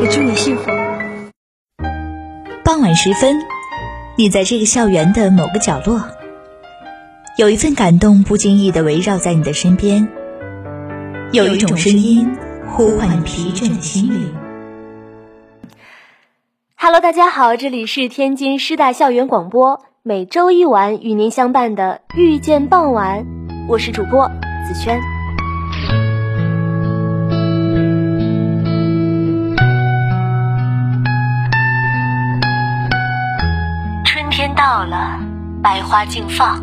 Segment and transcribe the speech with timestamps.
[0.00, 0.70] 也祝你幸福。
[2.64, 3.36] 傍晚时分，
[4.16, 6.00] 你在这个校园的某个角落，
[7.36, 10.08] 有一份感动不经意的围绕在你的身边，
[11.32, 14.34] 有一种声音呼唤你疲倦的心灵。
[16.76, 23.26] Hello，大家好，这里是天津师大校园广播，每周一晚与您相伴的遇见傍晚，
[23.68, 24.28] 我是主播
[24.66, 25.17] 子轩。
[35.60, 36.62] 百花竞放，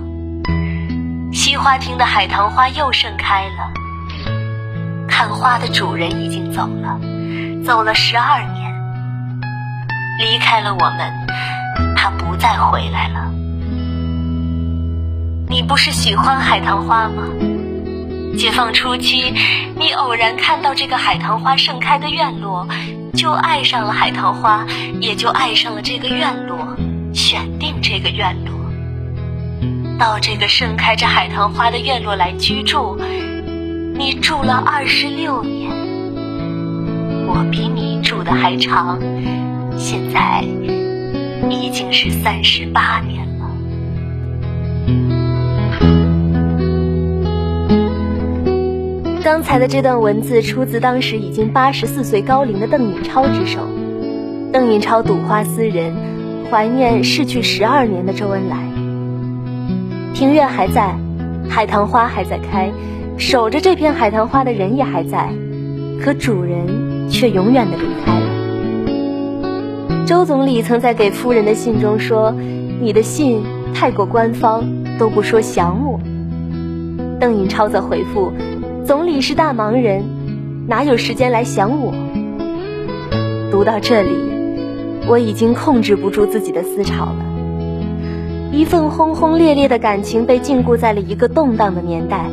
[1.33, 3.73] 西花厅的海棠花又盛开了。
[5.07, 6.97] 看花的主人已经走了，
[7.65, 8.73] 走了十二年，
[10.19, 11.11] 离开了我们，
[11.95, 13.31] 他不再回来了。
[15.49, 17.23] 你不是喜欢海棠花吗？
[18.37, 19.33] 解放初期，
[19.75, 22.65] 你偶然看到这个海棠花盛开的院落，
[23.13, 24.65] 就爱上了海棠花，
[25.01, 26.57] 也就爱上了这个院落。
[27.13, 28.54] 选定这个院落，
[29.97, 32.97] 到这个盛开着海棠花的院落来居住。
[33.97, 35.71] 你住了二十六年，
[37.27, 38.99] 我比你住的还长，
[39.77, 40.43] 现在
[41.49, 43.45] 已经是三十八年了。
[49.23, 53.59] 刚才的这段文字出自当时已经八十四岁高龄的邓颖超之手。
[54.51, 55.95] 邓颖超睹花思人。
[56.51, 58.55] 怀念逝去十二年的周恩来，
[60.15, 60.95] 庭院还在，
[61.49, 62.71] 海棠花还在开，
[63.17, 65.29] 守着这片海棠花的人也还在，
[66.01, 70.05] 可主人却永远的离开了。
[70.05, 72.33] 周总理曾在给夫人的信中说
[72.79, 73.43] ：“你的信
[73.73, 74.63] 太过官方，
[74.97, 75.99] 都不说想我。”
[77.19, 78.31] 邓颖超则回复
[78.87, 80.05] ：“总理是大忙人，
[80.65, 81.93] 哪有时间来想我？”
[83.51, 84.33] 读到这里。
[85.07, 87.34] 我已经控制不住自己的思潮了。
[88.51, 92.25] 一份轰轰烈烈的感情被禁锢在了一个动荡的年代，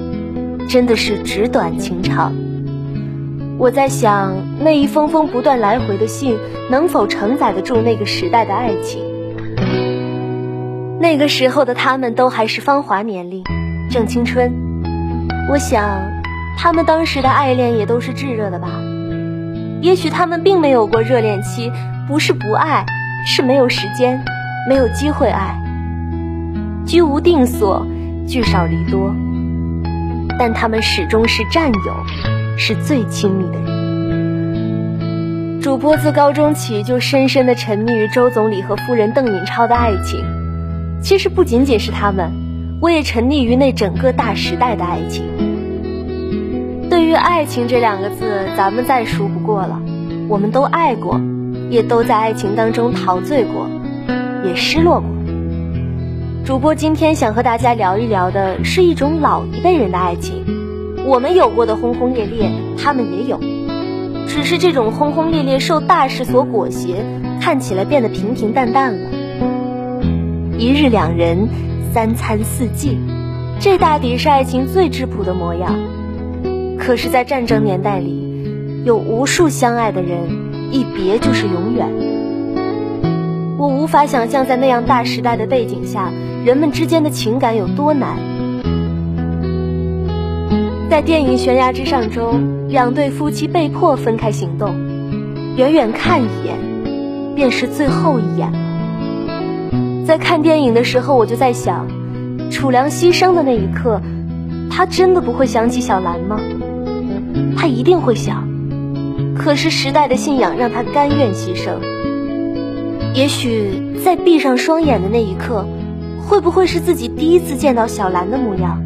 [0.68, 2.32] 真的是纸短情长。
[3.58, 6.36] 我在想，那一封封不断来回的信，
[6.70, 9.02] 能否承载得住那个时代的爱情？
[11.00, 13.42] 那个时候的他们都还是芳华年龄，
[13.90, 14.52] 正青春。
[15.50, 15.84] 我想，
[16.58, 18.68] 他们当时的爱恋也都是炙热的吧？
[19.80, 21.72] 也许他们并没有过热恋期。
[22.08, 22.84] 不是不爱，
[23.24, 24.20] 是没有时间，
[24.68, 25.56] 没有机会爱。
[26.86, 27.86] 居无定所，
[28.26, 29.14] 聚少离多，
[30.38, 31.78] 但他们始终是战友，
[32.58, 35.60] 是最亲密的人。
[35.60, 40.24] 主播自高中起就深深的沉迷于周总理和夫人邓颖超的爱情。
[41.00, 42.32] 其实不仅仅是他们，
[42.80, 45.24] 我也沉溺于那整个大时代的爱情。
[46.90, 49.80] 对于爱情这两个字，咱们再熟不过了，
[50.28, 51.20] 我们都爱过。
[51.70, 53.66] 也都在爱情当中陶醉过，
[54.44, 55.08] 也失落过。
[56.44, 60.44] 主播今天想和大家聊一聊的是一种老一辈人的爱情。
[61.06, 63.38] 我们有过的轰轰烈烈，他们也有，
[64.26, 66.96] 只是这种轰轰烈烈受大事所裹挟，
[67.40, 69.10] 看起来变得平平淡淡了。
[70.58, 71.48] 一日两人，
[71.94, 72.98] 三餐四季，
[73.60, 75.78] 这大抵是爱情最质朴的模样。
[76.76, 80.50] 可是，在战争年代里，有无数相爱的人。
[80.72, 81.86] 一别就是永远。
[83.62, 86.10] 我无法想象，在那样大时代的背景下，
[86.44, 88.16] 人们之间的情感有多难。
[90.90, 94.74] 在电影《悬崖之上》中，两对夫妻被迫分开行动，
[95.56, 96.58] 远远看一眼，
[97.36, 98.58] 便是最后一眼了。
[100.08, 101.86] 在看电影的时候，我就在想，
[102.50, 104.00] 楚良牺牲的那一刻，
[104.72, 106.40] 他真的不会想起小兰吗？
[107.56, 108.48] 他一定会想。
[109.36, 111.91] 可是时代的信仰让他甘愿牺牲。
[113.14, 115.66] 也许在闭上双眼的那一刻，
[116.26, 118.82] 会不会是自己第一次见到小兰的模样，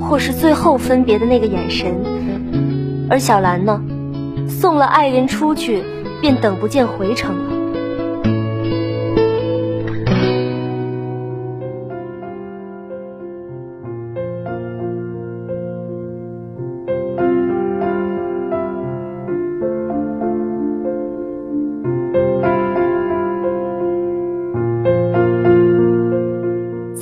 [0.00, 1.94] 或是最后分别的那个眼神？
[3.08, 3.80] 而小兰呢，
[4.48, 5.84] 送了爱人出去，
[6.20, 7.59] 便等不见回程了。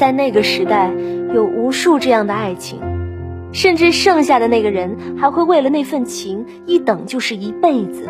[0.09, 0.91] 在那个时代，
[1.35, 2.81] 有无数这样的爱情，
[3.53, 8.09] 甚至剩下的那个人还会为了那份情一等就是一辈子。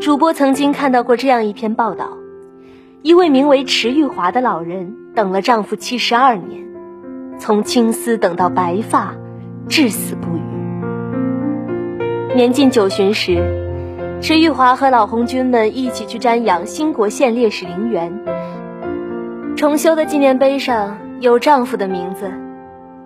[0.00, 2.18] 主播曾经看到过这样一篇报道：
[3.02, 6.64] 一位名为池玉华的老人等了丈夫七十二年，
[7.38, 9.14] 从青丝等到白发，
[9.68, 12.34] 至死不渝。
[12.34, 13.40] 年近九旬时，
[14.20, 18.12] 池玉华和老红军们一起去瞻仰兴国县烈士陵园。
[19.56, 22.30] 重修的纪念碑上有丈夫的名字：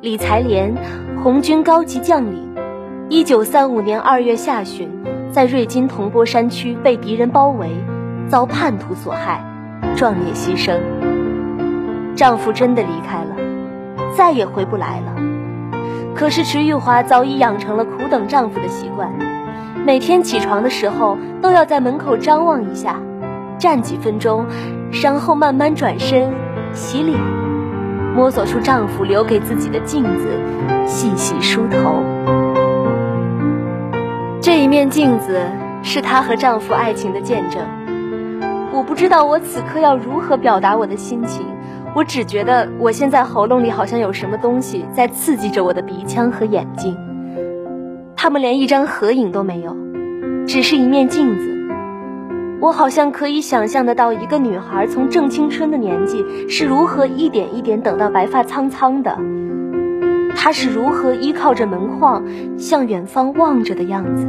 [0.00, 0.74] 李才莲，
[1.22, 2.54] 红军高级将领。
[3.08, 4.90] 一九三五年二月下旬。
[5.32, 7.68] 在瑞金铜钵山区被敌人包围，
[8.26, 9.44] 遭叛徒所害，
[9.94, 10.80] 壮烈牺牲。
[12.14, 13.36] 丈夫真的离开了，
[14.16, 15.14] 再也回不来了。
[16.14, 19.12] 可是池玉华早已养成了苦等丈夫的习惯，
[19.84, 22.98] 每天起床的时候都要在门口张望一下，
[23.58, 24.46] 站几分钟，
[24.92, 26.32] 然后慢慢转身
[26.72, 27.18] 洗脸，
[28.14, 30.28] 摸索出丈夫留给自己的镜子，
[30.86, 32.02] 细细梳头。
[34.40, 35.40] 这一面镜子
[35.82, 37.60] 是她和丈夫爱情的见证。
[38.72, 41.44] 我不知道我此刻要如何表达我的心情，
[41.94, 46.96] 我只觉得我现在喉咙里好像有什么东西在刺激着我的鼻腔和眼睛。
[48.14, 49.76] 他们连一张合影都没有，
[50.46, 51.55] 只是一面镜子。
[52.58, 59.18] 我好像可以想象得到一个女孩从正青春的年纪是如何一点一点等到白发苍苍的，
[60.34, 62.24] 她是如何依靠着门框
[62.58, 64.26] 向远方望着的样子。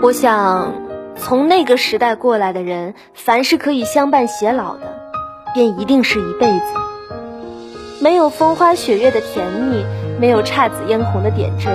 [0.00, 0.72] 我想，
[1.16, 4.98] 从那个时代过来的人，凡是可以相伴偕老的，
[5.52, 6.97] 便一定是一辈子。
[8.00, 9.84] 没有风花雪月的甜蜜，
[10.20, 11.68] 没有姹紫嫣红的点缀，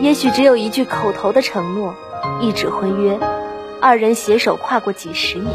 [0.00, 1.94] 也许只有一句口头的承诺，
[2.40, 3.16] 一纸婚约，
[3.80, 5.54] 二人携手跨过几十年，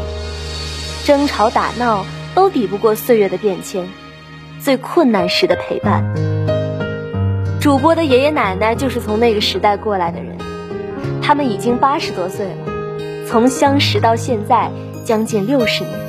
[1.04, 3.86] 争吵打闹都抵不过岁月的变迁，
[4.60, 6.02] 最困难时的陪伴。
[7.60, 10.38] 主播的爷爷奶奶就是从那个时代过来的人。
[11.20, 14.70] 他们已经八十多岁了，从相识到现在
[15.04, 16.05] 将近六十年。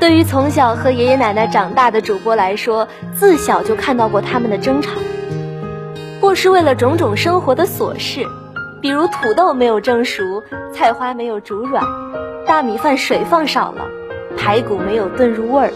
[0.00, 4.92] 对于从小和爷爷奶奶长大的主播来说，自小就看到过他们的争吵，
[6.20, 8.24] 或是为了种种生活的琐事，
[8.80, 11.84] 比如土豆没有蒸熟，菜花没有煮软，
[12.46, 13.84] 大米饭水放少了，
[14.36, 15.72] 排骨没有炖入味儿，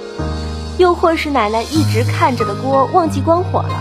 [0.79, 3.75] 又或是奶奶一直看着的锅忘记关火了。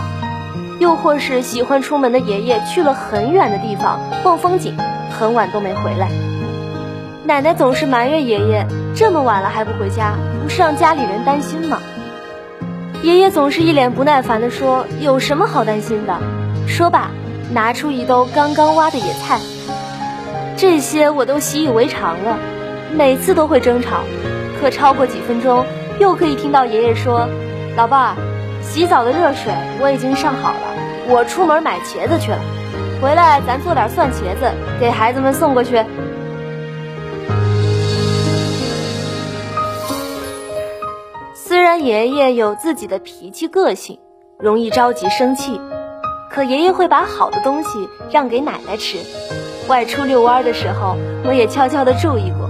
[0.80, 4.76] 又或是喜欢出门的爷爷去了很远的地方逛风景，
[5.16, 6.08] 很晚都没回来。
[7.24, 8.66] 奶奶总是埋怨爷爷
[8.96, 11.78] 这么晚了还不回家，不是让家里人担心吗？
[13.02, 16.18] 爷爷总是一脸不耐烦地说：“有什么好担心的？”
[16.66, 17.10] 说罢，
[17.52, 19.38] 拿出一兜刚刚挖的野菜。
[20.56, 22.38] 这些我都习以为常了，
[22.94, 24.02] 每次都会争吵，
[24.60, 25.64] 可超过几分钟，
[25.98, 27.28] 又可以听到爷爷说
[27.76, 28.16] ：“老伴儿，
[28.62, 30.58] 洗澡的热水我已经上好了。”
[31.08, 32.38] 我出门买茄子去了，
[33.00, 34.50] 回来咱做点蒜茄子
[34.80, 35.84] 给孩子们送过去。
[41.84, 43.98] 爷爷有自己的脾气个性，
[44.38, 45.60] 容易着急生气，
[46.30, 48.98] 可爷爷会把好的东西让给奶奶吃。
[49.68, 52.48] 外出遛弯的时候，我也悄悄的注意过，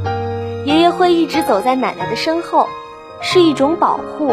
[0.67, 2.69] 爷爷会一直走在奶奶的身后，
[3.23, 4.33] 是一种保护，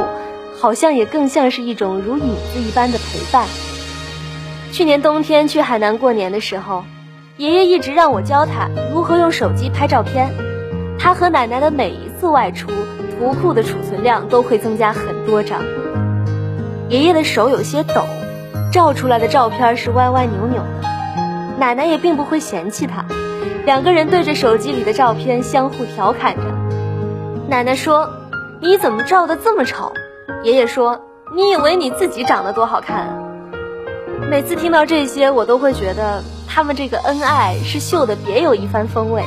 [0.58, 3.48] 好像也更像是一种如影子一般的陪伴。
[4.74, 6.84] 去年冬天去海南过年的时候，
[7.38, 10.30] 爷爷一直让我教他如何用手机拍照片。
[11.00, 12.68] 他和奶奶的每一次外出，
[13.18, 15.62] 图库的储存量都会增加很多张。
[16.90, 18.04] 爷爷的手有些抖，
[18.74, 20.90] 照出来的照片是歪歪扭扭的。
[21.58, 23.06] 奶奶也并不会嫌弃他，
[23.66, 26.42] 两个人对着手机里的照片相互调侃着。
[27.48, 28.10] 奶奶说
[28.60, 29.94] ：“你怎么照的这么丑？”
[30.44, 31.02] 爷爷说
[31.36, 33.08] ：“你以为你自己长得多好看？”
[34.30, 39.24] 每次听到这些，我都会觉得他们这个恩爱是秀的别有一番风味。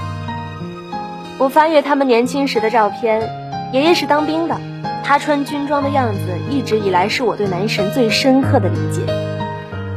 [1.42, 3.28] 我翻阅他们年轻时的照片，
[3.72, 4.60] 爷爷是当兵的，
[5.02, 9.02] 他穿军装的样子一直以来是我对男神最深刻的理解。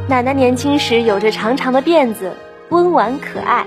[0.08, 2.32] 奶奶年轻时有着长长的辫子，
[2.70, 3.64] 温婉可爱。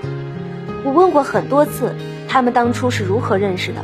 [0.84, 1.94] 我问过很多次，
[2.28, 3.82] 他们当初是如何认识的，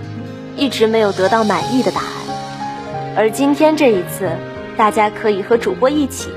[0.58, 3.16] 一直没有得到满意的答案。
[3.16, 4.30] 而今天这一次，
[4.76, 6.28] 大家可以和主播一起。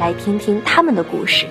[0.00, 1.44] 来听听他们的故事。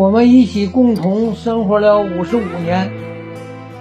[0.00, 2.90] 我们一起共同生活了五十五年，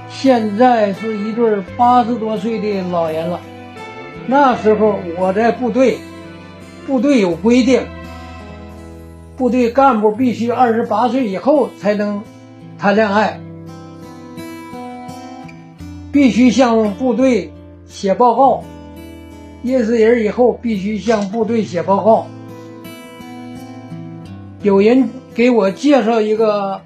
[0.10, 3.40] 现在是一对八十多岁的老人了。
[4.28, 5.98] 那时候我在部队，
[6.86, 7.84] 部队有规定，
[9.38, 12.22] 部队干部必须二十八岁以后才能
[12.78, 13.40] 谈恋爱，
[16.12, 17.54] 必须向部队
[17.88, 18.66] 写报告，
[19.64, 22.28] 认识人以后必须向部队写报告。
[24.62, 25.10] 有人
[25.40, 26.82] 给我介绍一个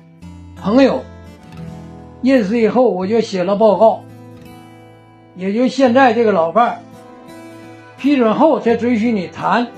[0.55, 1.03] 朋友，
[2.21, 4.03] 认识以后我就写了报告，
[5.35, 6.77] 也就现在这个老伴儿。
[7.97, 9.69] 批准后才准许你谈。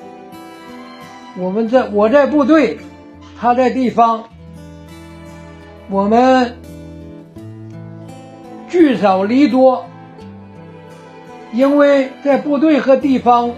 [1.37, 2.77] 我们在我在部队，
[3.39, 4.25] 他在地方，
[5.89, 6.57] 我们
[8.67, 9.85] 聚少离多，
[11.53, 13.53] 因为在部队和地方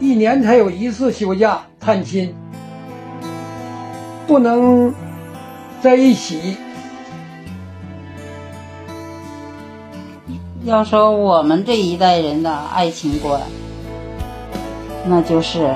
[0.00, 2.34] 一年才有一次休假探亲。
[4.26, 4.94] 不能
[5.80, 6.56] 在一起。
[10.64, 13.40] 要说我们这一代人的爱情观，
[15.04, 15.74] 那就是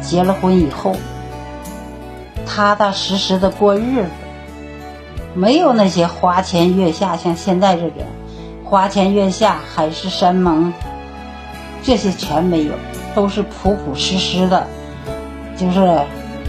[0.00, 0.94] 结了婚以后，
[2.46, 4.10] 踏踏实实的过日子，
[5.34, 8.06] 没有那些花前月下，像现在这种
[8.64, 10.72] 花前月下、海誓山盟，
[11.82, 12.74] 这些全没有，
[13.16, 14.68] 都是朴朴实实的，
[15.56, 16.00] 就是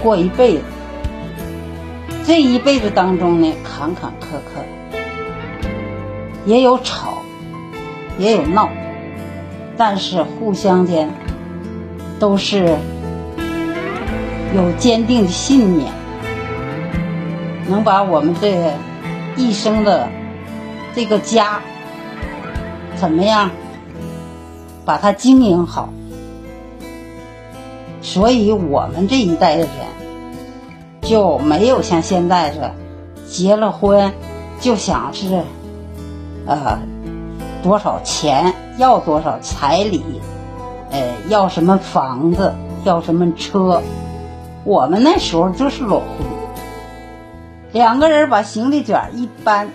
[0.01, 0.63] 过一辈子。
[2.25, 4.63] 这一辈子当中呢，坎坎坷坷，
[6.45, 7.17] 也有吵，
[8.17, 8.69] 也有闹，
[9.75, 11.09] 但是互相间
[12.19, 12.77] 都是
[14.55, 15.91] 有坚定的信念，
[17.67, 18.71] 能把我们这
[19.35, 20.07] 一生的
[20.95, 21.59] 这个家
[22.95, 23.51] 怎么样
[24.85, 25.89] 把它经营好。
[28.01, 30.02] 所以我们这一代的人。
[31.03, 32.71] 就没有像现在这
[33.27, 34.13] 结了婚
[34.59, 35.43] 就想是，
[36.45, 36.79] 呃，
[37.61, 40.03] 多少钱要多少彩礼，
[40.91, 42.53] 呃，要什么房子，
[42.85, 43.81] 要什么车。
[44.63, 46.07] 我们那时候就是裸婚，
[47.73, 49.69] 两个人把行李卷一搬，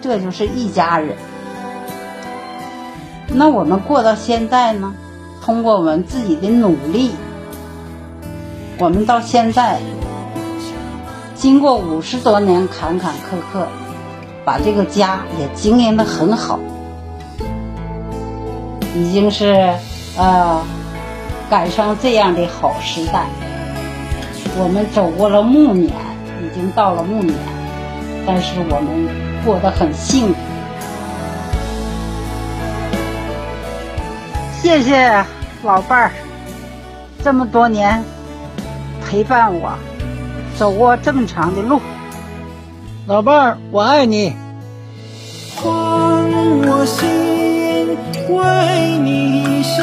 [0.00, 1.16] 这就是一家人。
[3.32, 4.94] 那我们过到现在呢？
[5.42, 7.12] 通过我们自己的努力，
[8.78, 9.80] 我们到现在。
[11.40, 13.64] 经过五十多年坎坎坷坷，
[14.44, 16.60] 把这个家也经营的很好，
[18.94, 19.72] 已经是
[20.18, 20.62] 呃
[21.48, 23.24] 赶上这样的好时代。
[24.58, 25.90] 我们走过了暮年，
[26.42, 27.34] 已经到了暮年，
[28.26, 29.08] 但是我们
[29.42, 30.34] 过得很幸福。
[34.60, 35.24] 谢谢
[35.62, 36.12] 老伴儿
[37.24, 38.04] 这么多年
[39.02, 39.72] 陪伴我。
[40.60, 41.80] 走过这么长的路，
[43.06, 44.34] 老伴儿，我爱你。
[45.56, 47.96] 换我心，
[48.28, 49.82] 为你心，